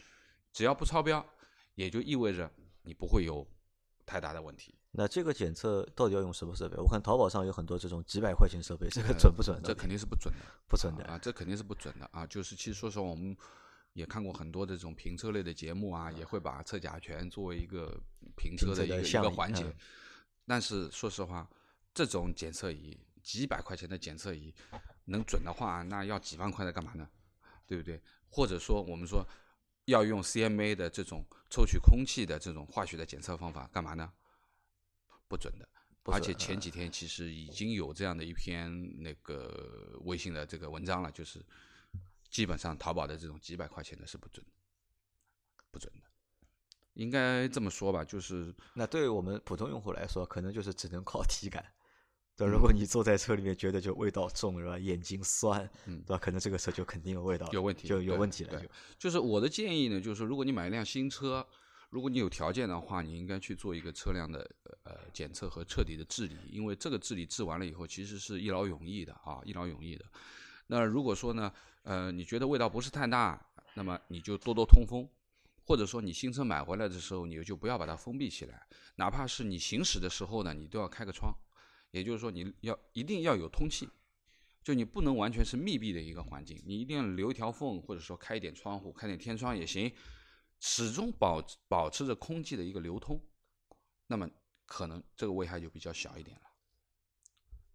[0.51, 1.23] 只要不超标，
[1.75, 3.47] 也就意味着你不会有
[4.05, 4.73] 太大的问题。
[4.91, 6.77] 那这个检测到底要用什么设备？
[6.77, 9.59] 我看淘宝上有很多这种几百块钱设备，这个准不准？
[9.63, 11.17] 这肯定是不准的， 不准的啊！
[11.17, 12.25] 这肯定是不准的啊！
[12.27, 13.35] 就是其实说实话，我们
[13.93, 17.99] 也看过很多这种评测类的节目啊，也会把测甲醛作为一个
[18.37, 19.65] 评测的一个一个环节。
[20.47, 21.49] 但是说实话，
[21.93, 24.53] 这种检测仪几百块钱的检测仪。
[25.07, 27.07] 能准的话，那要几万块的干嘛呢？
[27.67, 28.01] 对不对？
[28.27, 29.23] 或者说，我们说
[29.85, 34.11] 要用 CMA 的这种抽取空气的这种化学的检测方法干嘛呢？
[35.27, 35.67] 不准的。
[36.05, 38.71] 而且前几天其实已经有这样的一篇
[39.01, 41.43] 那个微信的这个文章了，就是
[42.29, 44.45] 基本上淘宝的这种几百块钱的是不准，
[45.71, 46.05] 不准的。
[46.93, 51.73] 应该这么说吧，就是那对于我们普通用户来说，可能就是只能靠体感。
[52.37, 54.77] 对，如果你坐在车里面觉得就味道重是吧？
[54.77, 56.17] 眼睛酸，对吧？
[56.17, 58.61] 可能这个车就肯定有味道，有问题，就有问题了。
[58.61, 58.67] 就
[58.99, 61.47] 就是我的建议呢，就是如果你买一辆新车，
[61.91, 64.45] 如果你有条件的话，你应该去做一个车辆的
[64.83, 70.03] 呃检测和彻底的治理，因为这个治理治完了以后，其实是一劳永逸的啊，一劳永逸的。
[70.67, 71.49] 那如果说呢，
[71.83, 73.41] 呃，你觉得味道不是太大，
[73.75, 75.07] 那么你就多多通风，
[75.63, 78.67] 或者说你新车买回来的时候，你就不要把它封闭起来，
[78.97, 81.33] 哪怕是你行驶的时候呢，你都要开个窗。
[81.95, 83.87] 也就是说，你要一定要有通气，
[84.61, 89.89] 就你不能完全是密闭的一个环境，你一定要留一条缝，或者说开一点窗户，开点天窗也行，
[90.59, 93.17] 始终保保持着空气的一个流通，
[94.07, 94.29] 那么
[94.65, 96.43] 可能这个危害就比较小一点了。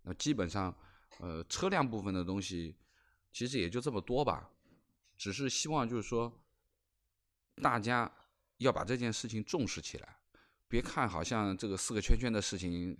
[0.02, 0.76] 那基本上，
[1.20, 2.76] 呃，车辆部分的东西
[3.33, 4.50] 其实也就这么多吧，
[5.16, 6.30] 只是希望就是说，
[7.62, 8.12] 大家
[8.59, 10.18] 要把这件事情重视起来，
[10.68, 12.98] 别看好像这个四个圈圈的事情。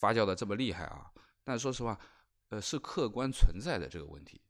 [0.00, 1.12] 发酵的这么厉害啊！
[1.44, 1.96] 但说实话，
[2.48, 4.40] 呃，是客观存在的这个问题。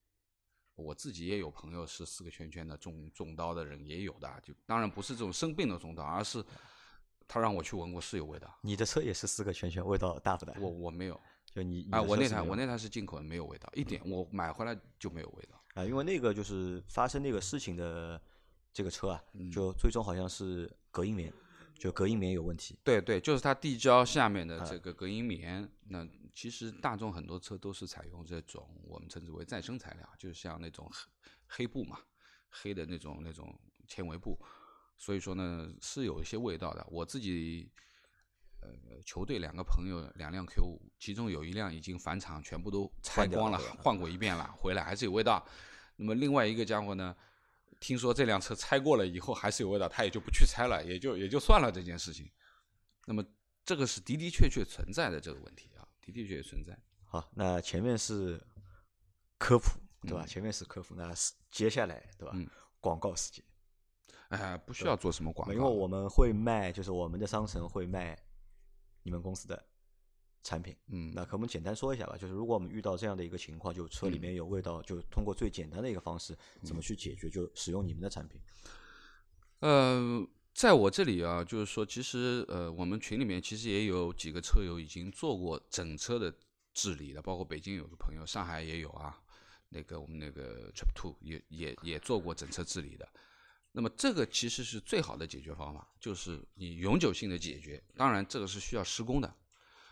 [0.77, 4.41] 我自己也有朋友是四个圈圈的中中刀的人，也有的。
[4.43, 6.43] 就当然不是这种生病的中刀，而是
[7.27, 8.59] 他让我去闻过是有味道。
[8.63, 10.55] 你的车也是四个圈圈，味道大不大？
[10.61, 14.01] 我我没有，就你啊，我那台我那台是进口的，没有味道，一点。
[14.09, 18.19] 我买回来就没有味道啊，因为那个就是发生那个事情的
[18.73, 21.33] 这个车啊，就最终好像是隔音棉。
[21.81, 25.67] 就隔音棉有问题，对对，就是它地胶下面的这个隔音棉。
[25.89, 30.87] 那其实大众很多车都是采用这种我们称之为再生材料，就像那种
[31.47, 31.99] 黑黑布嘛，
[32.51, 34.39] 黑的那种那种纤维布。
[34.99, 36.87] 所以说呢，是有一些味道的。
[36.91, 37.73] 我自己
[38.61, 45.43] 呃，球队两个朋友两辆 Q 五，其中有一辆已经返厂，全部都拆光了，换过一遍了，回来还是有味道。
[45.97, 47.17] 那么另外一个家伙呢？
[47.81, 52.31] 听说这辆车拆过了以后还是有味道，他也就不去拆了，也就也就算了这件事情。
[53.07, 53.25] 那么
[53.65, 56.79] 这个是的的确确存在的这个问题啊，的的确确存在。
[57.05, 58.41] 好，那前面是
[59.39, 60.25] 科普，对吧？
[60.27, 62.37] 前面是科普，那是接下来对吧？
[62.79, 63.45] 广告时间。
[64.29, 68.17] 哎，不需要做什么广告，因为我们会卖，就是我们的商城会卖
[69.03, 69.70] 你们公司的。
[70.43, 78.41] 产品，嗯，那可我们简单说一下吧，就是如果我们遇到这样的一个情况，就车里面有味道，就通过最简单的一个方式怎么去解决，就使用你们的产品。
[79.61, 86.35] 呃，在我这里啊，就是说，其实呃，我们群里面其实也有几个车友已经做过整车的
[86.73, 89.21] 治理的，包括北京有个朋友，上海也有啊，
[89.69, 93.07] 那个我们那个 Trip Two 也也也做过整车治理的。
[93.73, 97.81] 那么这个其实是最好的解决方法，就是你永久性的解决。
[97.95, 99.33] 当然，这个是需要施工的，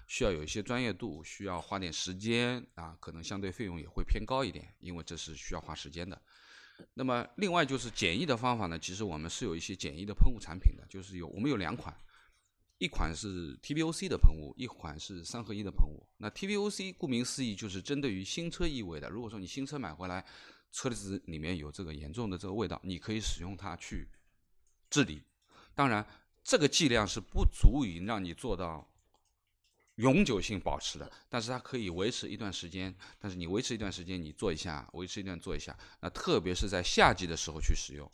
[0.08, 6.20] 需要有一些专业度，需要花点时间啊，可能相对费用也会偏高一点，因为这是需要花时间的。
[6.94, 11.96] 那么另外就是简易的方法呢，其实我们是有一些简易的喷雾产品的，就是有我们有两款，
[12.78, 16.04] 一款是 TVOC 的喷雾，一款是三合一的喷雾。
[16.16, 20.24] 那 TVOC 顾名思义就是针对于新车异味的，如果说你新车买回来。
[20.70, 24.06] 车子里面有这个严重的这个味道，你可以使用它去
[24.90, 25.22] 治理。
[25.74, 26.06] 当然，
[26.44, 28.86] 这个剂量是不足以让你做到
[29.98, 32.94] 永久性保持的，但是它可以维持一段时间。
[33.18, 38.10] 但是你维持一段时间，你做一下，维持一段做一下，那特别是在夏季的时候去使用，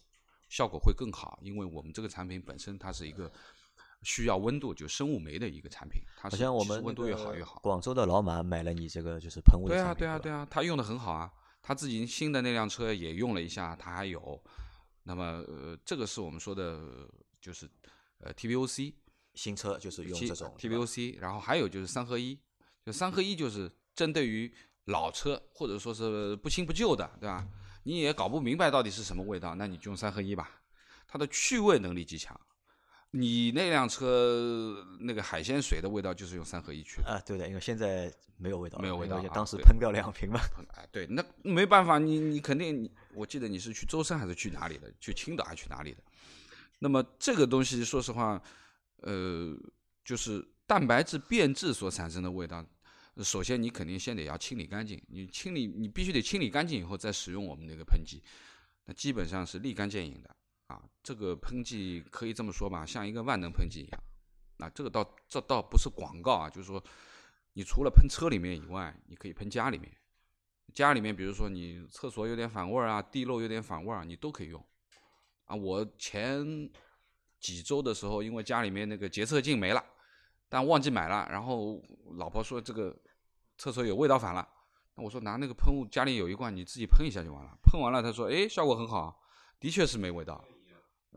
[0.49, 1.39] 效果会更好。
[1.43, 3.31] 因为我们这个产品本身它是一个
[4.03, 7.61] 需要温度，就生物酶的一个产品，它好像我们温度越好越好。
[7.63, 11.31] 广州的老马买了你这个就是喷雾的对啊，对啊，对啊，他用的很好啊。
[11.63, 14.43] 他自己新的那辆车也用了一下，他还有，
[15.05, 17.09] 那么呃，这个是我们说的，
[17.41, 17.67] 就是
[18.19, 18.93] 呃 TVOC
[19.35, 22.39] 新车就是用这种 TVOC，然后还有就是三合一，
[22.85, 24.53] 就三合一就是针对于
[24.87, 27.47] 老车或者说是不新不旧的，对吧？
[27.83, 30.51] 你也搞不明白到底是什么味道，那你就用三合一吧，
[31.07, 32.39] 它的去味能力极强。
[33.11, 40.41] 你那辆车那个海鲜水的味道就是用三合一去的啊，对的，因为现在没有味道，没有味道，当时喷掉两瓶嘛。
[40.75, 44.93] 啊，对，那没办法，你你肯定，我记得你是去舟山还是去哪里的？
[44.99, 45.99] 去青岛还是去哪里的？
[46.81, 48.43] 那么这个东西，说实话，
[48.99, 49.57] 呃，
[50.05, 52.65] 就是蛋白质变质所产生的味道。
[53.23, 58.23] 首先，你肯定先得要清理干净，你清理，你必须得清理干净以后再使用我们那个喷剂，
[58.87, 60.37] 那基本上是立竿见影的。
[60.67, 64.01] 啊，这个喷剂可以这么说吧，像一个万能喷剂一样。
[64.57, 66.83] 那这个倒这倒不是广告啊，就是说，
[67.53, 69.93] 你除了喷车里面以外，你可以喷家里面。
[70.73, 74.67] 家里面，比如说你厕所有点反味儿啊，地漏有点反味儿，你都可以用。
[75.45, 76.69] 啊，我前
[77.45, 79.85] 几周的时候，因为家里面那个洁厕净没了，
[80.49, 81.79] 但忘记买了，然后
[82.17, 82.97] 老婆说这个
[83.59, 84.49] 厕所有味道反了，
[84.95, 87.51] 那我说拿那个喷雾，家里有一罐，你自己喷一下就完了。
[87.63, 89.21] 喷完了，他说，哎，效果很好，
[89.61, 90.43] 的确是没味道。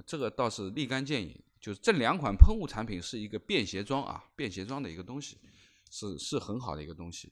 [0.05, 5.37] 这个倒是立竿见影，就是这两款喷雾产品是一个便携装啊，便携装的一个东西，
[5.89, 7.31] 是是很好的一个东西。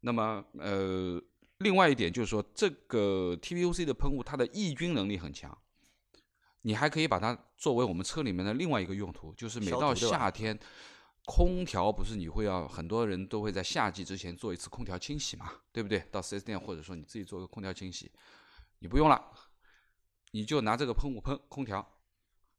[0.00, 1.18] 那么呃，
[1.56, 5.56] 另外一点就是说，这个 TVOC 的喷雾它的抑菌能力很强，
[6.62, 10.58] 你还可以把它作为我们车里面的另外一个用途，就是每到夏天，
[11.24, 16.00] 空调不是你会要很多人都会在夏季之前做一次空调清洗嘛，对不对？
[16.10, 18.10] 到 4S 店或者说你自己做个空调清洗，
[18.80, 19.32] 你不用了。
[20.32, 21.84] 你就拿这个喷雾喷空调，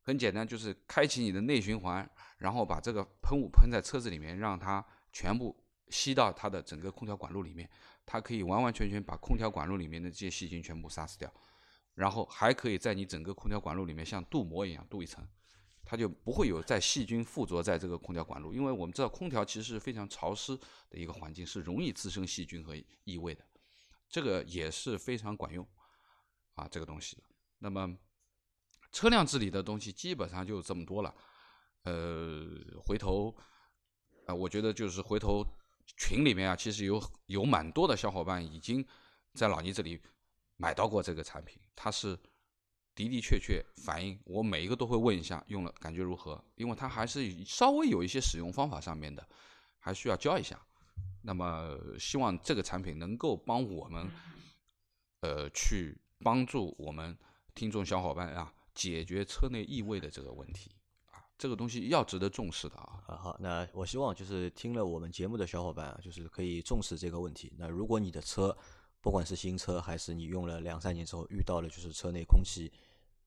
[0.02, 2.10] 很简单，就是开启你的内循环，
[2.40, 5.56] 然后把这个喷雾喷在车子里面，让它全部
[5.88, 7.70] 吸到它的整个空调管路里面，
[8.06, 11.34] 它可以完完全全把空调管路里面的这些细菌全部杀死掉，
[11.94, 15.28] 然后还可以在你整个空调管路里面像镀膜一样镀一层，
[15.84, 20.58] 它就不会有在细菌附着在这个空调管路，因为我们知道空调其实是非常潮湿
[20.90, 23.46] 的一个环境，是容易滋生细菌和异味的，
[24.10, 25.68] 这个也是非常管用
[26.54, 27.22] 啊，这个东西。
[27.60, 27.98] 那么，
[28.92, 31.14] 车辆治理的东西基本上就这么多了。
[31.84, 32.48] 呃，
[32.80, 33.36] 回头
[34.26, 35.46] 啊，我觉得就是回头
[35.98, 38.86] 群里面啊，其实有有蛮多的小伙伴已经
[39.34, 40.00] 在老倪这里
[40.62, 42.16] 买到过这个产品，它是
[42.94, 49.28] 的的确确反映我每一个都会问一下用了感觉如何，因为它还是稍微有一些使用方法上面的，
[49.80, 50.60] 还需要教一下。
[51.24, 54.10] 那么希望这个产品能够帮我们，
[55.22, 57.18] 呃，去帮助我们。
[57.54, 60.72] 听众小伙伴啊，解决车内异味的这个问题
[61.12, 63.04] 啊，这个东西要值得重视的啊。
[63.08, 67.54] 啊好，那我希望就是听了我们节目的小伙伴啊，就是可以重视这个问题。
[67.58, 68.58] 那如果你的车，
[69.02, 72.72] 不管是新车还是你用了两三年之后遇到了就是车内空气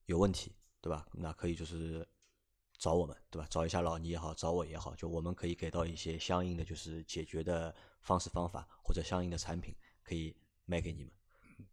[0.05, 1.05] 有问题，对吧？
[1.11, 2.07] 那可以就是
[2.77, 3.47] 找我们，对吧？
[3.49, 10.35] 找一下老倪也好，找我也好，就我们可以给到一些相应的就是解决的方式方法或者相应的产品，可以
[10.65, 11.11] 卖给你们。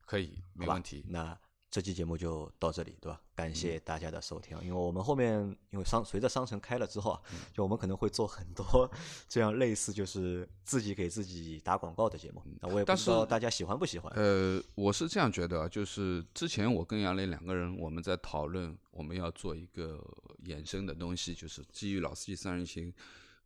[0.04, 1.04] 可以，没问题。
[1.08, 1.38] 那。
[1.72, 3.18] 这期节目就到这里，对吧？
[3.34, 4.54] 感谢大家的收听。
[4.60, 8.88] 因为我们后面因为商随着商城开了之后啊，就我们可能会做很多
[9.26, 12.42] 这样类似就是自己给自己打广告的节目。
[12.60, 14.12] 那我也不知道大家喜欢不喜欢。
[14.14, 19.98] 呃，我是这样觉得，就是之前我跟杨磊两个人我们在讨论，我们要做一个
[20.44, 22.92] 衍生的东西，就是基于老司机三人行，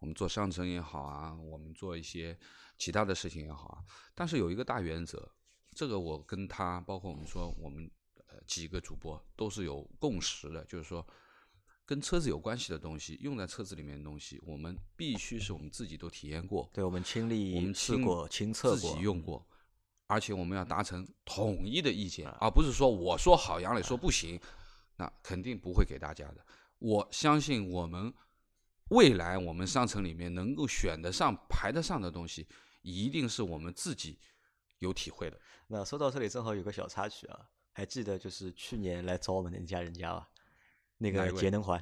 [0.00, 2.36] 我们做商城也好啊，我们做一些
[2.76, 3.84] 其他的事情也好啊。
[4.16, 5.30] 但是有一个大原则，
[5.76, 7.88] 这个我跟他，包括我们说我们。
[8.46, 11.06] 几个主播都是有共识的，就是说，
[11.84, 19.46] 跟车子有关系的东西，用在车子里面的东西，我们必须是我们自己都体验过，对我们亲历、我们试过、亲测过、自己用过，
[20.06, 24.40] 而且我们要达成统一的意见，而不是说我说好，杨磊说不行，
[24.96, 26.44] 那肯定不会给大家的。
[26.78, 28.12] 我相信我们
[28.90, 32.46] 未来我们商城里面能够选得上、排得上的东西，
[32.82, 34.18] 一定是我们自己
[34.78, 35.40] 有体会的。
[35.68, 40.26] 那说到这里，正好有个小插曲啊，还记得就是去年来找我们的那家人家吧？
[40.96, 41.78] 那个节能环。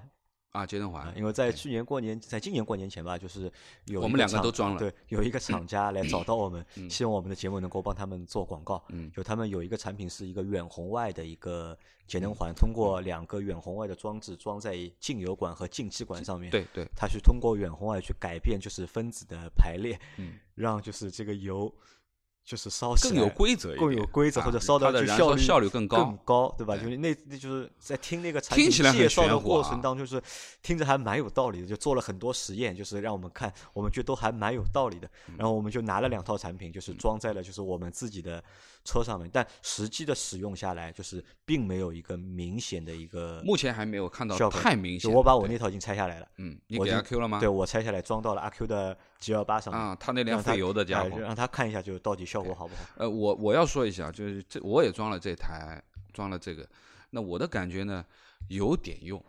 [0.50, 3.50] 啊，节能啊环，因为在去年过年，在今年过年前吧，就是
[3.84, 8.84] 有我们两个都装了对，有一个厂 家来找到我们，嗯希望我们的节目能够帮他们做广告。
[8.88, 11.78] 嗯就他们有一个产品是一个远红外的一个
[12.08, 21.72] 节嗯能环，通过两个远红外的装置装在进油管和进气管上面，对对，它去通过远红外去改变就是分子的排列，嗯，让就是这个油
[22.44, 26.54] 就是烧更有规则更有规则，啊或者烧它的效率效率更高更高。
[26.58, 26.76] 对吧？
[26.76, 30.22] 就是那那就是在听那个产品介绍的过程当中，就是
[30.62, 35.08] 听着还蛮有道理的，就做了很多实验，就是让我们看，我们觉得都还蛮有道理的。
[35.28, 38.44] 嗯然后我们就拿了两套产品，就是装在了就是我们自己的
[38.84, 45.10] 车上面，但实际的使用下来，就是并没有一个明显的一个目前还没有看到效果太明显。
[45.10, 47.40] 就我把我那套已经拆下来了，嗯，你给我已经阿 Q 了吗？
[47.40, 49.82] 对我拆下来装到了阿 Q 的 G 幺八上面。
[49.82, 52.82] 啊，他那辆费油的家伙，哎让他看一下，就到底效果好不好？
[52.96, 55.82] 呃，我我要说一下，就是这我也装了这台，
[56.12, 56.68] 装了这个，
[57.10, 58.04] 那我的感觉呢，
[58.48, 59.22] 有点用，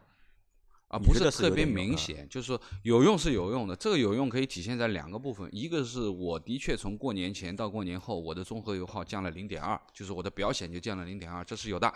[0.88, 3.76] 啊，不是特别明显，就是说有用是有用的。
[3.76, 11.92] 这个有用可以体现在两个部分，一个是我的确从过年前到过年后，我的综合油耗降了零点二，就是我的表显就降了零点二，这是有的。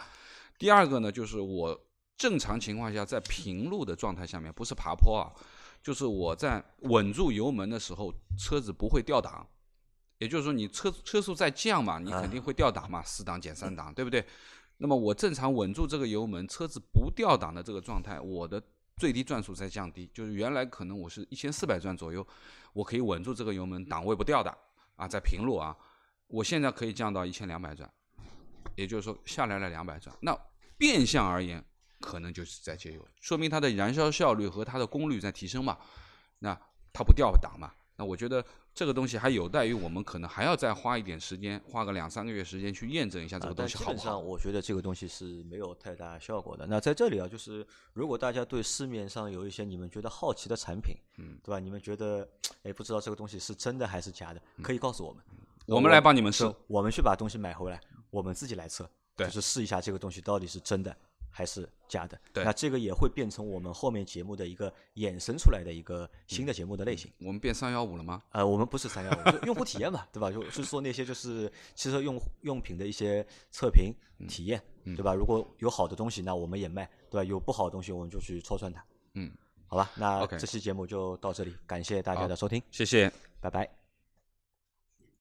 [0.58, 1.80] 第二个呢，就是我
[2.18, 5.32] 正常情况下在平路的状态下面，不是爬坡啊，
[5.84, 9.48] 就是我在稳住油门的时候，车子不会掉档。
[10.18, 14.26] 也就是说，你车车速在降嘛，你肯定会掉档嘛，四档减三档，对不对？
[14.80, 18.62] 那么我正常稳住这个油门，车子不掉档的这个状态，我的
[19.00, 22.28] 最低转速在降低，就是原来可能我是一千四百转左右，
[22.74, 24.56] 我可以稳住这个油门，档位不掉的
[24.98, 25.74] 啊，在平路啊，
[26.28, 27.90] 我现在可以降到一千两百转，
[28.76, 30.14] 也就是说下来了两百转。
[30.20, 30.38] 那
[30.78, 31.64] 变相而言，
[32.02, 35.78] 可能就是在节油，说明它的燃烧效率和它的功率在提升嘛，
[36.40, 36.54] 那
[36.92, 37.72] 它不掉档嘛。
[37.96, 38.46] 那我觉得
[38.80, 44.06] 这个东西还有待于我们可能还要再花一点时间，花个两三个月时间去验证一下这个东西好不好。
[44.06, 46.66] 上我觉得这个东西是没有太大效果的。
[46.66, 51.60] 那在这里啊，就是如果大家对市面上有一些你们觉得好奇的产品，嗯，对吧？
[51.60, 52.26] 你们觉得
[52.64, 55.22] 哎不知道这个东西是真的还是假的，可以告诉我们，
[55.66, 60.96] 我们来帮你们测我们去把东西买回来，我们自己来测，对就是试一下这个东西到底是真的
[61.30, 62.20] 还是假的。
[62.34, 67.12] 对那这个也会变成我们后面节目的一个衍生出来的一个新的节目的类型。
[67.20, 68.24] 我们变三幺五了吗？
[68.32, 70.32] 呃，我们不是三幺五，就用户体验嘛，对吧？
[70.32, 73.94] 就就是说那些就是汽车用用品的一些测评
[74.28, 75.14] 体验，嗯对吧？
[75.14, 77.24] 如果有好的东西，那我们也卖，对吧？
[77.24, 78.84] 有不好的东西，我们就去戳穿它。
[79.14, 79.32] 嗯，
[79.68, 83.12] 好吧，那这期节目就到这里，感谢大家的收听，谢谢。
[83.42, 83.79] 拜拜。